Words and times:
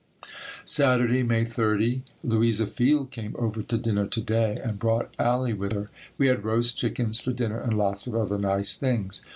Saturday, 0.65 1.21
May 1.21 1.45
30. 1.45 2.01
Louisa 2.23 2.65
Field 2.65 3.11
came 3.11 3.35
over 3.37 3.61
to 3.61 3.77
dinner 3.77 4.07
to 4.07 4.19
day 4.19 4.59
and 4.63 4.79
brought 4.79 5.13
Allie 5.19 5.53
with 5.53 5.73
her. 5.73 5.91
We 6.17 6.25
had 6.25 6.43
roast 6.43 6.75
chickens 6.75 7.19
for 7.19 7.31
dinner 7.31 7.59
and 7.61 7.77
lots 7.77 8.07
of 8.07 8.15
other 8.15 8.39
nice 8.39 8.75
things. 8.75 9.21